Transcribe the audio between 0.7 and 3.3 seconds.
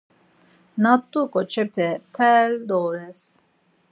Na t̆u ǩoç̌epe mtel doğures.